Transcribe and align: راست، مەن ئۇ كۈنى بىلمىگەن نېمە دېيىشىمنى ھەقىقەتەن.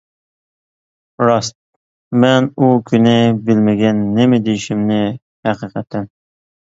راست، 1.25 1.55
مەن 2.23 2.47
ئۇ 2.63 2.71
كۈنى 2.91 3.13
بىلمىگەن 3.51 4.01
نېمە 4.17 4.41
دېيىشىمنى 4.49 5.01
ھەقىقەتەن. 5.51 6.09